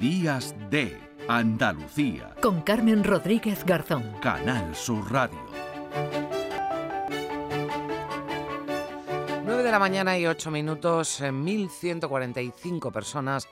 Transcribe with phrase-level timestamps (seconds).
[0.00, 2.34] Días de Andalucía.
[2.40, 4.14] Con Carmen Rodríguez Garzón.
[4.22, 5.38] Canal Sur Radio.
[9.44, 13.46] 9 de la mañana y 8 minutos, 1.145 personas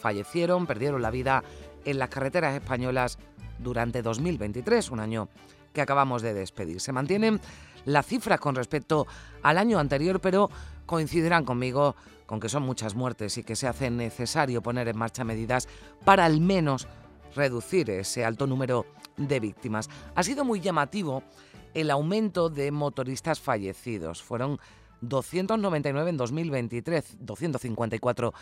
[0.00, 1.44] fallecieron, perdieron la vida
[1.84, 3.16] en las carreteras españolas
[3.60, 5.28] durante 2023, un año
[5.72, 6.80] que acabamos de despedir.
[6.80, 7.40] Se mantienen
[7.84, 9.06] las cifras con respecto
[9.42, 10.50] al año anterior, pero
[10.86, 15.24] coincidirán conmigo con que son muchas muertes y que se hace necesario poner en marcha
[15.24, 15.68] medidas
[16.04, 16.86] para al menos
[17.34, 19.88] reducir ese alto número de víctimas.
[20.14, 21.22] Ha sido muy llamativo
[21.74, 24.22] el aumento de motoristas fallecidos.
[24.22, 24.58] Fueron
[25.00, 28.34] 299 en 2023, 254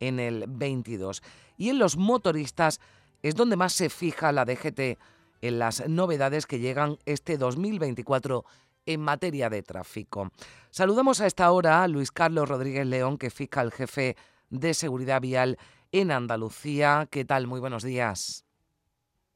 [0.00, 1.22] en el 22.
[1.56, 2.80] Y en los motoristas
[3.22, 4.98] es donde más se fija la DGT
[5.40, 8.44] en las novedades que llegan este 2024
[8.88, 10.30] en materia de tráfico.
[10.70, 14.16] Saludamos a esta hora a Luis Carlos Rodríguez León, que es fiscal jefe
[14.48, 15.58] de seguridad vial
[15.92, 17.06] en Andalucía.
[17.10, 17.46] ¿Qué tal?
[17.46, 18.46] Muy buenos días.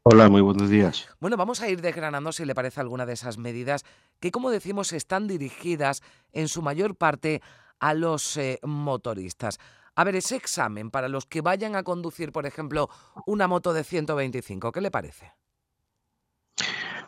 [0.04, 1.06] Hola, muy buenos días.
[1.20, 3.84] Bueno, vamos a ir desgranando si le parece alguna de esas medidas
[4.20, 7.42] que, como decimos, están dirigidas en su mayor parte
[7.78, 9.58] a los eh, motoristas.
[9.94, 12.88] A ver, ese examen para los que vayan a conducir, por ejemplo,
[13.26, 15.34] una moto de 125, ¿qué le parece?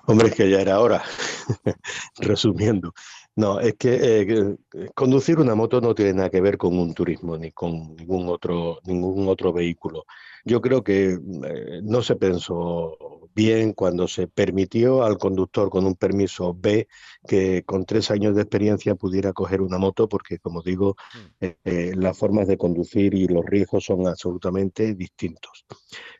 [0.07, 1.03] Hombre, es que ya era hora,
[2.19, 2.93] resumiendo.
[3.37, 4.57] No, es que eh,
[4.95, 8.79] conducir una moto no tiene nada que ver con un turismo ni con ningún otro,
[8.85, 10.05] ningún otro vehículo.
[10.45, 12.97] Yo creo que eh, no se pensó
[13.35, 16.89] bien cuando se permitió al conductor con un permiso B
[17.27, 20.97] que con tres años de experiencia pudiera coger una moto, porque como digo,
[21.41, 21.47] mm.
[21.65, 25.65] eh, las formas de conducir y los riesgos son absolutamente distintos.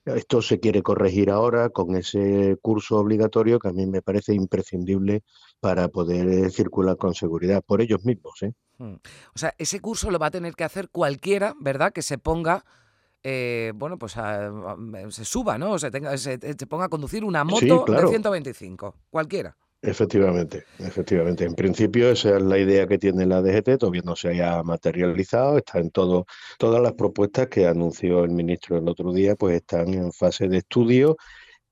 [0.05, 5.23] Esto se quiere corregir ahora con ese curso obligatorio que a mí me parece imprescindible
[5.61, 8.43] para poder circular con seguridad por ellos mismos.
[8.43, 8.53] ¿eh?
[8.79, 8.97] Hmm.
[9.35, 11.93] O sea, ese curso lo va a tener que hacer cualquiera, ¿verdad?
[11.93, 12.65] Que se ponga,
[13.27, 15.73] eh, bueno, pues se suba, ¿no?
[15.73, 19.57] O se, tenga, se, ponga a conducir una moto de 125, cualquiera.
[19.81, 21.45] Efectivamente, efectivamente.
[21.45, 25.59] En principio esa es la idea que tiene la DGT, todavía no se haya materializado,
[25.59, 26.27] está en todo,
[26.59, 30.59] todas las propuestas que anunció el ministro el otro día, pues están en fase de
[30.59, 31.17] estudio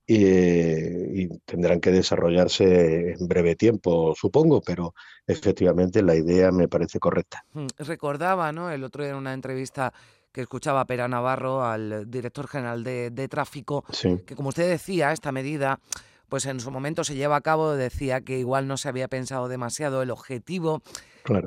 [0.06, 4.94] y, tendrán que desarrollarse en breve tiempo, supongo, pero
[5.26, 7.44] efectivamente la idea me parece correcta.
[7.52, 8.70] Hmm, recordaba, ¿no?
[8.70, 9.92] El otro día en una entrevista
[10.32, 13.84] que escuchaba a Pera Navarro, al director general de, Tráfico,
[14.26, 15.78] que como usted decía, esta medida
[16.28, 19.48] pues en su momento se lleva a cabo, decía que igual no se había pensado
[19.48, 20.80] demasiado, el objetivo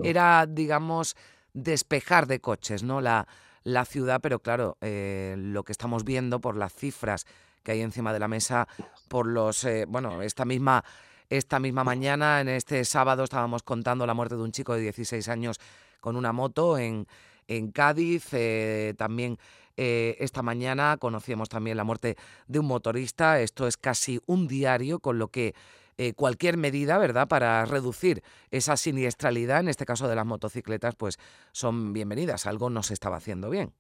[0.03, 1.17] era, digamos,
[1.53, 3.01] despejar de coches, ¿no?
[3.01, 3.27] La,
[3.63, 7.25] la ciudad, pero claro, eh, lo que estamos viendo por las cifras
[7.63, 8.67] que hay encima de la mesa,
[9.07, 10.85] por los, eh, bueno, esta misma,
[11.31, 15.27] esta misma mañana, en este sábado, estábamos contando la muerte de un chico de 16
[15.29, 15.59] años
[15.99, 17.07] con una moto en,
[17.47, 19.37] en Cádiz, eh, también
[19.77, 22.15] eh, esta mañana conocíamos también la muerte
[22.47, 23.41] de un motorista.
[23.41, 25.53] Esto es casi un diario, con lo que
[25.97, 31.17] eh, cualquier medida, ¿verdad?, para reducir esa siniestralidad, en este caso de las motocicletas, pues
[31.51, 32.45] son bienvenidas.
[32.45, 33.73] Algo no se estaba haciendo bien.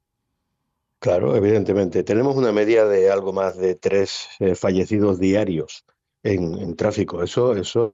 [0.99, 2.03] Claro, evidentemente.
[2.03, 5.85] Tenemos una media de algo más de tres fallecidos diarios
[6.23, 7.21] en, tráfico.
[7.21, 7.93] Eso, eso,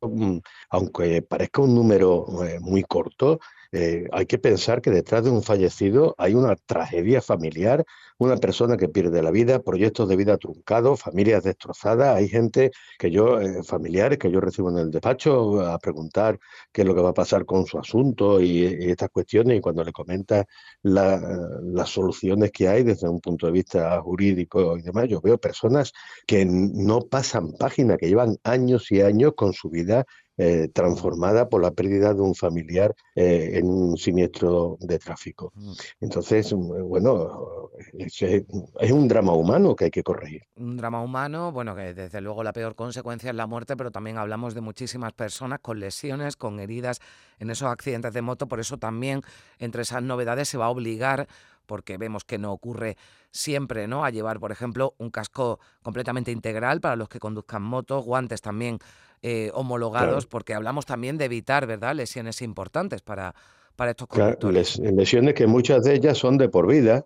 [0.00, 0.38] mm,
[0.70, 2.26] aunque parezca un número
[2.60, 3.38] muy corto,
[3.72, 7.84] eh, hay que pensar que detrás de un fallecido hay una tragedia familiar,
[8.18, 12.14] una persona que pierde la vida, proyectos de vida truncados, familias destrozadas.
[12.16, 16.38] Hay gente que yo, eh, familiares que yo recibo en el despacho a preguntar
[16.70, 19.82] qué es lo que va a pasar con su asunto y, estas cuestiones, y cuando
[19.84, 20.44] le comenta
[20.82, 25.92] las soluciones que hay desde un punto de vista jurídico y demás, yo veo personas
[26.26, 30.04] que no pasan página, que llevan años y años con su vida
[30.44, 35.52] eh, transformada por la pérdida de un familiar eh, en un siniestro de tráfico.
[35.54, 35.72] Mm.
[36.00, 40.42] Entonces, mm, bueno, es, un drama humano que hay que corregir.
[40.56, 44.18] Un drama humano, bueno, que desde luego la peor consecuencia es la muerte, pero también
[44.18, 46.98] hablamos de muchísimas personas con lesiones, con heridas
[47.38, 49.22] en esos accidentes de moto, por eso también
[49.60, 51.28] entre esas novedades se va a obligar
[51.66, 52.96] porque vemos que no ocurre
[53.30, 54.04] siempre, ¿no?
[54.04, 58.78] A llevar, por ejemplo, un casco completamente integral para los que conduzcan motos, guantes también
[59.22, 63.34] eh, homologados, porque hablamos también de evitar, ¿verdad?, lesiones importantes para,
[63.76, 64.80] para estos conductores.
[64.80, 67.04] lesiones que muchas de ellas son de por vida,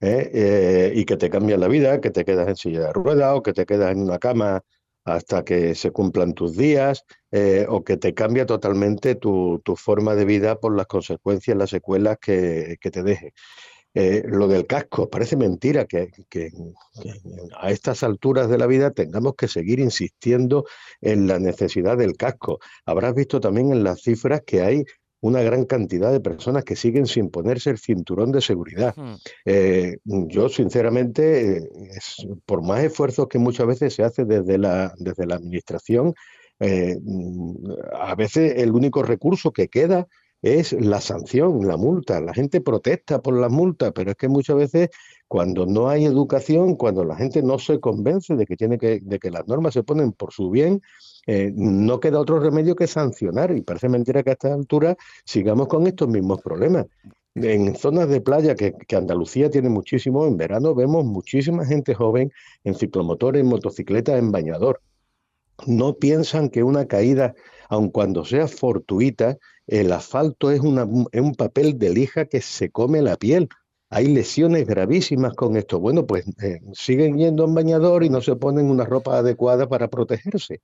[0.00, 0.30] ¿eh?
[0.34, 3.44] Eh, y que te cambian la vida, que te quedas en silla de ruedas o
[3.44, 4.62] que te quedas en una cama
[5.04, 7.04] hasta que se cumplan tus días,
[7.68, 12.18] o que te cambia totalmente tu, tu, forma de vida por las consecuencias, las secuelas
[12.20, 13.34] que, que te deje.
[13.94, 16.08] Eh, lo del casco, parece mentira que,
[17.60, 20.64] a estas alturas de la vida tengamos que seguir insistiendo
[21.00, 22.58] en la necesidad del casco.
[22.86, 24.84] Habrás visto también en las cifras que hay
[25.20, 28.94] una gran cantidad de personas que siguen sin ponerse el cinturón de seguridad.
[28.96, 29.14] Hmm.
[29.44, 34.92] Eh, yo, sinceramente, eh, es- por más esfuerzos que muchas veces se hace desde la,
[34.98, 36.14] desde la administración,
[36.58, 37.54] eh, mm,
[38.00, 40.08] a veces el único recurso que queda
[40.42, 42.20] es la sanción, la multa.
[42.20, 44.90] La gente protesta por las multas, pero es que muchas veces
[45.28, 49.18] cuando no hay educación, cuando la gente no se convence de que tiene que, de
[49.20, 50.82] que las normas se ponen por su bien,
[51.28, 53.56] eh, no queda otro remedio que sancionar.
[53.56, 56.86] Y parece mentira que a esta altura sigamos con estos mismos problemas.
[57.34, 62.30] En zonas de playa, que, que Andalucía tiene muchísimo, en verano vemos muchísima gente joven
[62.64, 64.82] en ciclomotores, en motocicletas, en bañador.
[65.66, 67.34] No piensan que una caída,
[67.68, 72.70] aun cuando sea fortuita, el asfalto es, una, es un papel de lija que se
[72.70, 73.48] come la piel.
[73.90, 75.78] Hay lesiones gravísimas con esto.
[75.78, 79.88] Bueno, pues eh, siguen yendo en bañador y no se ponen una ropa adecuada para
[79.88, 80.60] protegerse.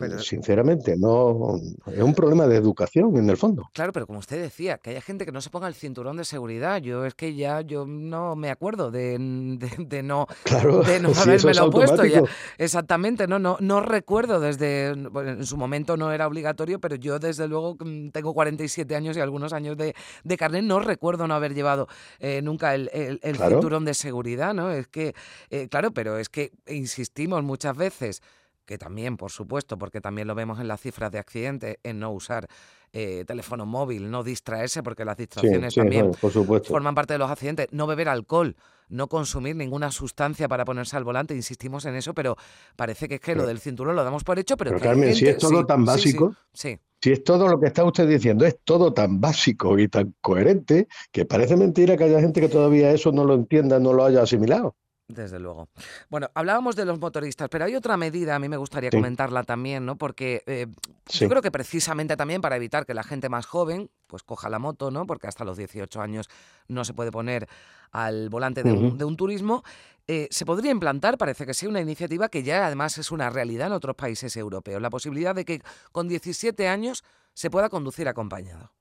[0.00, 1.56] Pero- Sinceramente, no
[1.86, 3.68] es un problema de educación en el fondo.
[3.72, 6.24] Claro, pero como usted decía, que haya gente que no se ponga el cinturón de
[6.24, 6.78] seguridad.
[6.80, 11.08] Yo es que ya yo no me acuerdo de, de- de no Claro, de no
[11.14, 12.22] si es habérmelo puesto ya.
[12.58, 17.18] Exactamente, no, no, no recuerdo desde, bueno, en su momento no era obligatorio, pero yo
[17.18, 19.94] desde luego mm, tengo 47 años y algunos años de,
[20.24, 21.88] de carnet, no recuerdo no haber llevado
[22.18, 23.56] eh, nunca el, el- el Claro.
[23.56, 24.70] cinturón de seguridad, ¿no?
[24.70, 25.14] Es que,
[25.50, 28.22] eh, claro, pero es que insistimos muchas veces,
[28.70, 32.12] que también, por supuesto, porque también lo vemos en las cifras de accidentes, en no
[32.12, 32.46] usar
[32.92, 36.68] eh, teléfono móvil, no distraerse, porque las distracciones sí, también claro, por supuesto.
[36.68, 37.66] forman parte de los accidentes.
[37.72, 38.54] No beber alcohol,
[38.88, 42.36] no consumir ninguna sustancia para ponerse al volante, insistimos en eso, pero
[42.76, 45.36] parece que es que lo del cinturón lo damos por hecho, pero, Carmen, si es
[45.36, 49.20] todo sí, tan básico, Si es todo lo que está usted diciendo, es todo tan
[49.20, 53.34] básico y tan coherente que parece mentira que haya gente que todavía eso no lo
[53.34, 54.76] entienda, no lo haya asimilado.
[55.14, 55.68] Desde luego.
[56.08, 58.96] Bueno, hablábamos de los motoristas, pero hay otra medida, a mí me gustaría Sí.
[58.96, 59.96] comentarla también, ¿no?
[59.96, 60.66] Porque eh,
[61.06, 61.20] Sí.
[61.20, 64.58] yo creo que precisamente también para evitar que la gente más joven pues coja la
[64.58, 65.06] moto, ¿no?
[65.06, 66.28] Porque hasta los 18 años
[66.68, 67.48] no se puede poner
[67.92, 68.96] al volante de, un, Ujú.
[68.96, 69.62] de un turismo.
[70.08, 73.68] eh, se podría implantar, parece que sí, una iniciativa que ya además es una realidad
[73.68, 75.62] en otros países europeos, la posibilidad de que
[75.92, 78.72] con 17 años se pueda conducir acompañado.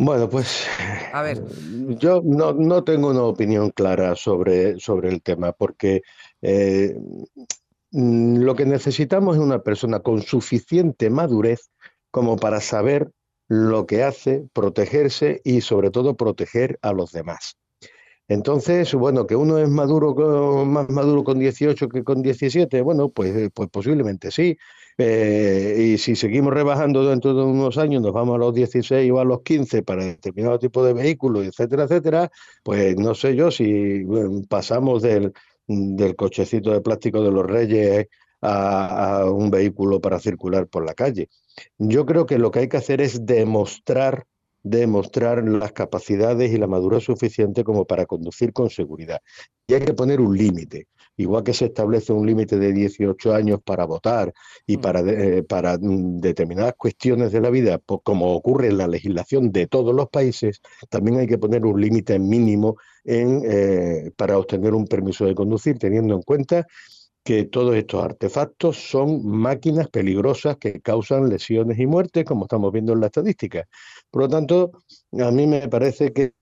[0.00, 0.64] Bueno, pues
[1.12, 1.42] A ver.
[1.98, 6.02] yo no, no tengo una opinión clara sobre, sobre el tema, porque
[6.40, 6.96] eh,
[7.90, 11.72] mm, lo que necesitamos es una persona con suficiente madurez
[12.12, 13.10] como para saber
[13.48, 17.56] lo que hace, protegerse y sobre todo proteger a los demás.
[18.28, 23.34] Entonces, bueno, que uno es maduro más maduro con 18 que con 17, bueno, pues,
[23.34, 24.58] eh, pues posiblemente sí.
[24.98, 29.20] Eh, y si seguimos rebajando dentro de unos años, nos vamos a los 16 o
[29.20, 32.30] a los 15 para determinado tipo de vehículos, etcétera, etcétera,
[32.62, 34.04] pues no sé yo si
[34.48, 35.32] pasamos del,
[35.66, 38.08] del cochecito de plástico de los Reyes
[38.42, 41.28] a un vehículo para circular por la calle.
[41.78, 44.26] Yo creo que lo que hay que hacer es demostrar
[44.62, 49.20] demostrar las capacidades y la madurez suficiente como para conducir con seguridad.
[49.66, 53.60] Y hay que poner un límite, igual que se establece un límite de 18 años
[53.64, 54.32] para votar
[54.66, 54.80] y Mm.
[54.80, 58.86] para, de- eh, para mm, determinadas cuestiones de la vida, po- como ocurre en la
[58.88, 64.38] legislación de todos los países, también hay que poner un límite mínimo en, eh, para
[64.38, 66.66] obtener un permiso de conducir, teniendo en cuenta
[67.28, 72.94] que todos estos artefactos son máquinas peligrosas que causan lesiones y muertes, como estamos viendo
[72.94, 73.68] en la estadística.
[74.10, 74.72] Por lo tanto,
[75.12, 76.32] a mí me parece que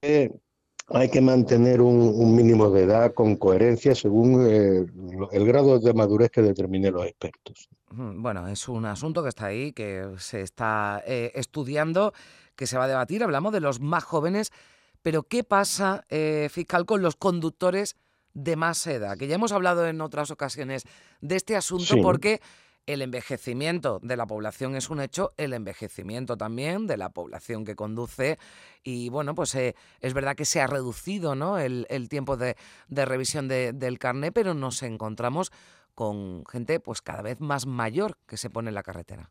[0.87, 4.87] hay que mantener un, mínimo de edad con coherencia según eh,
[5.33, 7.69] el grado de madurez que determinen los expertos.
[7.91, 12.13] Mm, Bueno, es un asunto que está ahí, que se está eh, estudiando,
[12.55, 13.25] que se va a debatir.
[13.25, 14.53] Hablamos de los más jóvenes,
[15.03, 17.97] pero ¿qué pasa, eh, fiscal, con los conductores
[18.37, 19.17] de más edad?
[19.17, 20.85] Que ya hemos hablado en otras ocasiones
[21.23, 22.01] de este asunto Sí.
[22.03, 22.41] porque
[22.87, 27.75] el envejecimiento de la población es un hecho, el envejecimiento también de la población que
[27.75, 28.39] conduce
[28.85, 31.59] y bueno, pues eh, es verdad que se ha reducido ¿no?
[31.59, 32.57] el, el tiempo de,
[32.89, 35.51] de revisión de- del carné, pero nos encontramos
[35.95, 39.31] con gente pues cada vez más mayor que se pone en la carretera.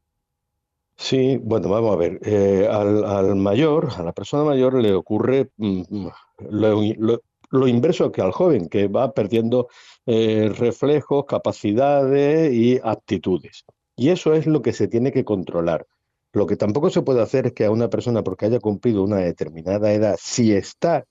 [0.97, 2.19] Sí, bueno, vamos a ver.
[2.23, 6.07] eh, al, al mayor, a la persona mayor le ocurre mm,
[6.49, 7.21] lo, lo-
[7.55, 9.67] lo inverso que al joven, que va perdiendo
[10.05, 13.65] eh, reflejos, capacidades y aptitudes.
[13.95, 15.87] Y eso es lo que se tiene que controlar.
[16.33, 19.17] Lo que tampoco se puede hacer es que a una persona, porque haya cumplido una
[19.17, 21.05] determinada edad, si está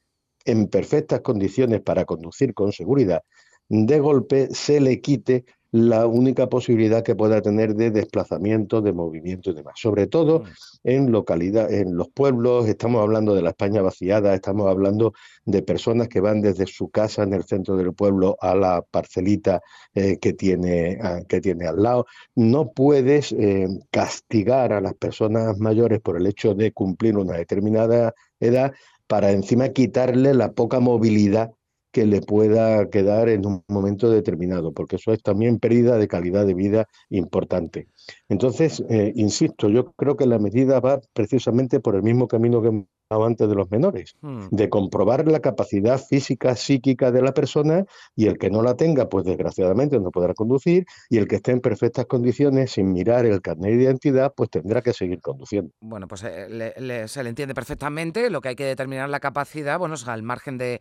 [0.45, 3.23] en perfectas condiciones para conducir con seguridad,
[3.69, 9.51] de golpe se le quite la única posibilidad que pueda tener de desplazamiento, de movimiento
[9.51, 9.75] y demás.
[9.77, 10.45] Sobre todo mm.
[10.85, 15.15] en localidad, en los pueblos, estamos hablando de la España vaciada, estamos hablando
[15.45, 19.63] de personas que van desde su casa en el centro del pueblo a la parcelita
[19.97, 20.97] eh, que, tiene,
[21.29, 22.07] que tiene al lado.
[22.37, 28.15] No puedes eh, castigar a las personas mayores por el hecho de cumplir una determinada
[28.39, 28.73] edad
[29.09, 31.51] para encima quitarle la poca movilidad
[31.95, 36.45] que le pueda quedar en un momento determinado, porque eso es también pérdida de calidad
[36.45, 37.87] de vida importante.
[38.29, 42.85] Entonces, eh, insisto, yo creo que la medida va precisamente por el mismo camino que
[43.11, 44.49] antes de los menores, hmm.
[44.51, 47.85] de comprobar la capacidad física, psíquica de la persona
[48.17, 51.53] y el que no la tenga, pues desgraciadamente no podrá conducir y el que esté
[51.53, 55.71] en perfectas condiciones sin mirar el carnet de identidad, pues tendrá que seguir conduciendo.
[55.81, 59.95] Bueno, pues eh, se le entiende perfectamente, lo que hay que determinar la capacidad, bueno,
[59.95, 60.81] es al margen de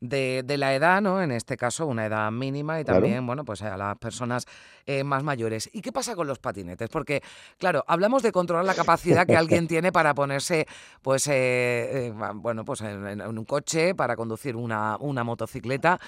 [0.00, 1.22] de, la edad, ¿no?
[1.22, 4.46] En este caso, una edad mínima y también, bueno, pues a las personas
[4.86, 5.68] eh, más mayores.
[5.72, 6.88] ¿Y qué pasa con los patinetes?
[6.88, 7.22] Porque,
[7.58, 10.66] claro, hablamos de controlar la capacidad que alguien tiene para ponerse,
[11.02, 15.98] pues, eh, eh, bueno, pues en, un coche, para conducir una, una motocicleta,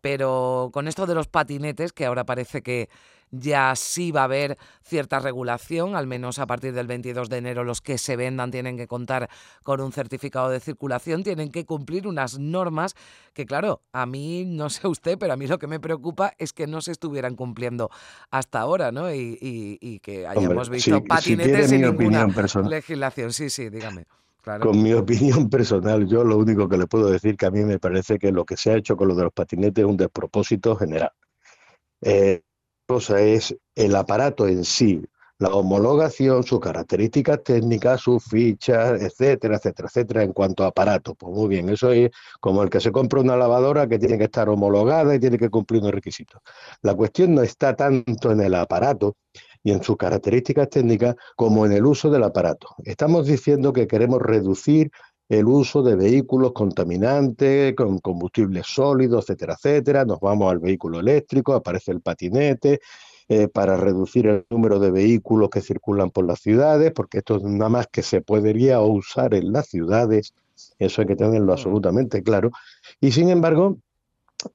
[0.00, 2.88] pero con esto de los patinetes, que ahora parece que
[3.30, 7.64] ya sí va a haber cierta regulación, al menos a partir del 22 de enero
[7.64, 9.28] los que se vendan tienen que contar
[9.62, 12.94] con un certificado de circulación, tienen que cumplir unas normas
[13.32, 16.52] que claro, a mí no sé usted, pero a mí lo que me preocupa es
[16.52, 17.90] que no se estuvieran cumpliendo
[18.30, 19.12] hasta ahora, ¿no?
[19.12, 22.26] Y, que hayamos visto patinetes sin ninguna
[22.68, 23.32] legislación.
[23.32, 24.06] Sí, sí, dígame.
[24.60, 27.80] Con mi opinión personal, yo lo único que le puedo decir que a mí me
[27.80, 30.76] parece que lo que se ha hecho con lo de los patinetes es un despropósito
[30.76, 31.10] general.
[32.00, 32.42] Eh,
[32.86, 35.02] cosa es el aparato en sí,
[35.38, 41.14] la homologación, sus características técnicas, sus fichas, etcétera, etcétera, etcétera, en cuanto a aparato.
[41.14, 44.24] Pues muy bien, eso es como el que se compra una lavadora que tiene que
[44.24, 46.40] estar homologada y tiene que cumplir unos requisitos.
[46.82, 49.16] La cuestión no está tanto en el aparato
[49.62, 52.68] y en sus características técnicas como en el uso del aparato.
[52.84, 54.90] Estamos diciendo que queremos reducir
[55.28, 60.04] el uso de vehículos contaminantes, con combustibles sólidos, etcétera, etcétera.
[60.04, 62.80] Nos vamos al vehículo eléctrico, aparece el patinete,
[63.28, 67.42] eh, para reducir el número de vehículos que circulan por las ciudades, porque esto es
[67.42, 70.32] nada más que se podría usar en las ciudades,
[70.78, 72.52] eso hay que tenerlo absolutamente claro.
[73.00, 73.78] Y sin embargo,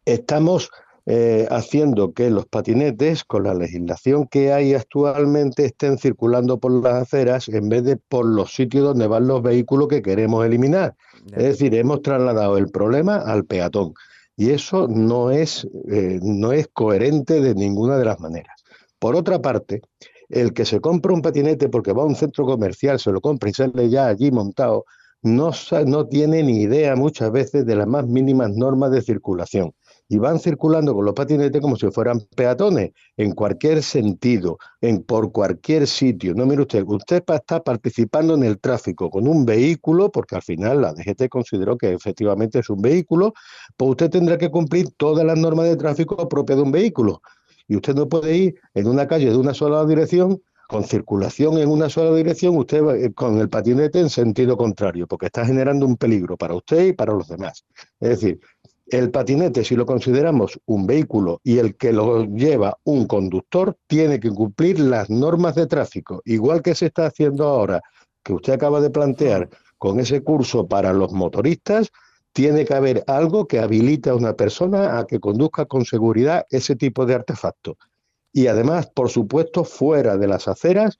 [0.06, 0.72] estamos
[1.08, 6.93] eh, haciendo que los patinetes, con la legislación que hay actualmente, estén circulando por las
[6.93, 10.96] aceras en vez de por los sitios donde van los vehículos que queremos eliminar.
[11.31, 13.93] Es decir, hemos trasladado el problema al peatón.
[14.38, 18.55] Y eso no es, eh, no es coherente de ninguna de las maneras.
[19.00, 19.81] Por otra parte,
[20.29, 23.50] el que se compra un patinete porque va a un centro comercial, se lo compra
[23.50, 24.86] y sale ya allí montado,
[25.24, 25.51] no,
[25.86, 29.74] no tiene ni idea muchas veces de las más mínimas normas de circulación
[30.12, 35.32] y van circulando con los patinetes como si fueran peatones, en cualquier sentido, en, por
[35.32, 36.34] cualquier sitio.
[36.36, 40.82] No, mire usted, usted está participando en el tráfico con un vehículo, porque al final
[40.82, 43.32] la DGT consideró que efectivamente es un vehículo,
[43.77, 47.22] pues usted tendrá que cumplir todas las normas de tráfico propias de un vehículo.
[47.70, 50.41] Y usted no puede ir en una calle de una sola dirección
[50.72, 55.06] con circulación en una sola dirección, usted va eh, con el patinete en sentido contrario,
[55.06, 57.65] porque está generando un peligro para usted y para los demás.
[58.00, 58.39] Es decir,
[58.91, 64.19] el patinete, si lo consideramos un vehículo y el que lo lleva un conductor, tiene
[64.19, 67.81] que cumplir las normas de tráfico, igual que se está haciendo ahora,
[68.21, 71.89] que usted acaba de plantear con ese curso para los motoristas,
[72.33, 76.75] tiene que haber algo que habilite a una persona a que conduzca con seguridad ese
[76.75, 77.77] tipo de artefacto.
[78.33, 80.98] Y además, por supuesto, fuera de las aceras,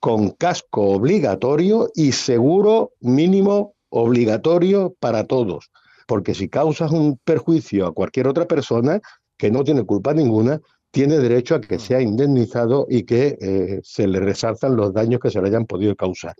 [0.00, 5.70] con casco obligatorio y seguro mínimo obligatorio para todos
[6.06, 9.00] porque si causas un perjuicio a cualquier otra persona
[9.36, 10.60] que no tiene culpa ninguna,
[10.90, 11.80] tiene derecho a que mm.
[11.80, 15.94] sea indemnizado y que eh, se le resalzan los daños que se le hayan podido
[15.94, 16.34] causar.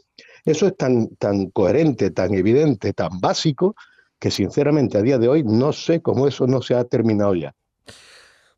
[0.45, 3.75] Eso es tan, tan coherente, tan evidente, tan básico,
[4.19, 7.55] que sinceramente a día de hoy no sé cómo eso no se ha terminado ya.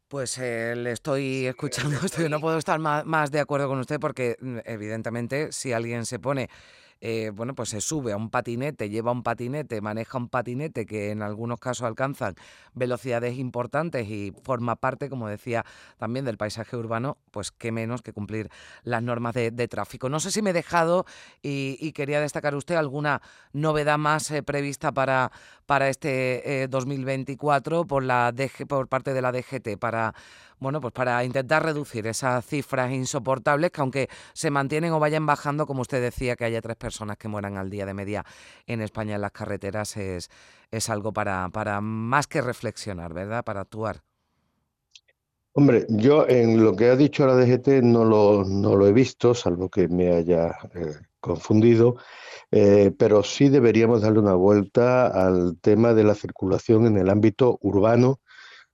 [0.06, 4.36] Pues eh, le estoy escuchando, estoy, no puedo estar más de acuerdo con usted porque
[4.40, 6.48] mm, evidentemente si alguien se pone
[7.00, 11.10] eh, bueno, pues se sube a un patinete, lleva un patinete, maneja un patinete que
[11.10, 12.34] en algunos casos alcanzan
[12.74, 15.64] velocidades importantes y forma parte, como decía,
[15.98, 18.50] también del paisaje urbano, pues qué menos que cumplir
[18.82, 20.08] las normas de, tráfico.
[20.08, 21.04] No sé si me he dejado
[21.42, 25.32] y, quería destacar usted alguna novedad más eh, prevista para,
[25.68, 28.34] para este 2024 eh, por, la
[28.66, 30.14] por parte de la DGT, para
[30.58, 35.66] bueno, pues para intentar reducir esas cifras insoportables que aunque se mantienen o vayan bajando,
[35.66, 38.24] como usted decía, que haya tres personas que mueran al día de media
[38.66, 40.30] en España en las carreteras es,
[40.70, 43.44] es algo para, para más que reflexionar, ¿verdad?
[43.44, 44.00] Para actuar.
[45.52, 49.34] Hombre, yo en lo que ha dicho la DGT no lo, no lo he visto,
[49.34, 51.96] salvo que me haya eh, confundido,
[52.50, 57.58] eh, pero sí deberíamos darle una vuelta al tema de la circulación en el ámbito
[57.62, 58.20] urbano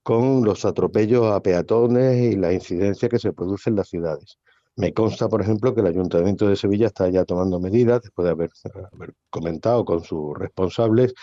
[0.03, 4.37] con los atropellos a peatones y la incidencia que se produce en las ciudades.
[4.77, 8.31] Me consta, por ejemplo, que el Ayuntamiento de Sevilla está ya tomando medidas, después de
[8.31, 8.51] haber,
[9.29, 11.13] comentado con sus responsables,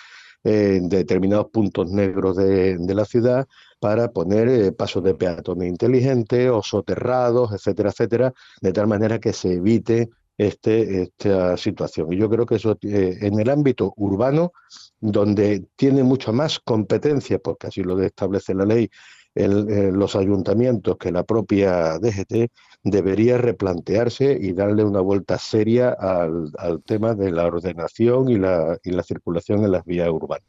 [0.43, 3.47] eh, en determinados puntos negros de, la ciudad
[3.79, 9.33] para poner eh, pasos de peatones inteligentes o soterrados, etcétera, etcétera, de tal manera que
[9.33, 10.11] se evite
[10.47, 12.13] este, esta situación.
[12.13, 14.53] Y yo creo que eso eh, en el ámbito urbano,
[15.01, 18.91] donde tiene mucha más competencia, porque así lo establece la ley,
[19.35, 22.51] en los ayuntamientos que la propia DGT,
[22.83, 28.79] debería replantearse y darle una vuelta seria al, al tema de la ordenación y la,
[28.83, 30.47] y la circulación en las vías urbanas.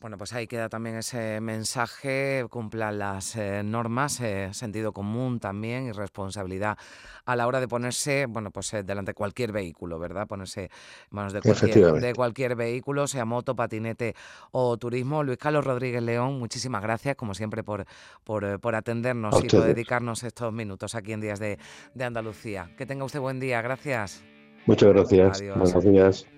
[0.00, 5.88] Bueno, pues ahí queda también ese mensaje, cumplan las eh, normas, eh, sentido común también
[5.88, 6.78] y responsabilidad
[7.24, 10.28] a la hora de ponerse, bueno, pues eh, delante de cualquier vehículo, ¿verdad?
[10.28, 10.70] Ponerse en
[11.10, 14.14] manos de cualquier, de cualquier vehículo, sea moto, patinete
[14.52, 15.24] o turismo.
[15.24, 17.84] Luis Carlos Rodríguez León, muchísimas gracias, como siempre, por,
[18.22, 21.58] por, atendernos y por dedicarnos estos minutos aquí en Días de,
[21.94, 22.70] de, Andalucía.
[22.78, 24.22] Que tenga usted buen día, gracias.
[24.64, 25.42] Muchas gracias.
[25.42, 26.24] Buenos días.
[26.24, 26.37] Días